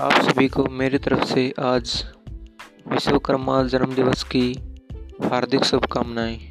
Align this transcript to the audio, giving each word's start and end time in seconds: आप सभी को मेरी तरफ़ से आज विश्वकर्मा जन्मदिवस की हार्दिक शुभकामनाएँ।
आप 0.00 0.12
सभी 0.12 0.48
को 0.48 0.64
मेरी 0.64 0.98
तरफ़ 0.98 1.24
से 1.24 1.54
आज 1.58 2.04
विश्वकर्मा 2.88 3.62
जन्मदिवस 3.62 4.22
की 4.24 4.52
हार्दिक 5.24 5.64
शुभकामनाएँ। 5.64 6.50